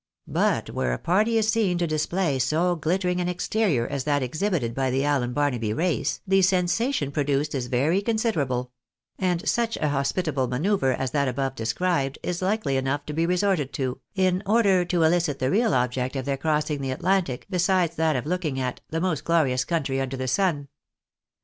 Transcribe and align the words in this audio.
But 0.25 0.71
where 0.71 0.93
a 0.93 0.97
party 0.97 1.37
is 1.37 1.47
seen 1.49 1.77
to 1.77 1.85
display 1.85 2.39
so 2.39 2.75
glittering 2.75 3.21
an 3.21 3.29
exterior 3.29 3.85
as 3.85 4.03
that 4.05 4.23
exhibited 4.23 4.73
by 4.73 4.89
the 4.89 5.05
Allen 5.05 5.31
Barnaby 5.31 5.73
race, 5.73 6.21
the 6.25 6.41
sensation 6.41 7.11
produced 7.11 7.53
is 7.53 7.67
very 7.67 8.01
considerable; 8.01 8.71
and 9.19 9.47
such 9.47 9.77
a 9.77 9.89
hospitable 9.89 10.47
manoeuvre 10.47 10.95
as 10.97 11.11
that 11.11 11.27
above 11.27 11.53
described, 11.53 12.17
is 12.23 12.41
likely 12.41 12.77
enough 12.77 13.05
to 13.05 13.13
be 13.13 13.27
resorted 13.27 13.73
to, 13.73 13.99
in 14.15 14.41
order 14.47 14.83
to 14.85 15.01
ehcit 15.01 15.37
the 15.37 15.51
real 15.51 15.75
object 15.75 16.15
of 16.15 16.25
their 16.25 16.35
crossing 16.35 16.81
the 16.81 16.89
Atlantic, 16.89 17.45
besides 17.47 17.95
that 17.97 18.15
of 18.15 18.25
looking 18.25 18.59
at" 18.59 18.81
the 18.89 19.01
most 19.01 19.23
glorious 19.23 19.63
country 19.63 20.01
under 20.01 20.17
the 20.17 20.27
sun." 20.27 20.67